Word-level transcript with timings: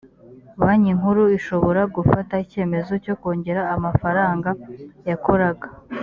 banki 0.61 0.91
nkuru 0.97 1.23
ishobora 1.37 1.81
gufata 1.95 2.33
icyemezo 2.45 2.91
cyo 3.05 3.15
kongera 3.21 3.61
amafaranga 3.75 4.49
yakoraga 5.09 5.67